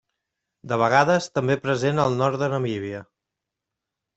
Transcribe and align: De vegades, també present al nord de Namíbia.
De 0.71 0.77
vegades, 0.83 1.27
també 1.39 1.57
present 1.67 2.01
al 2.05 2.17
nord 2.23 2.41
de 2.45 2.51
Namíbia. 2.55 3.03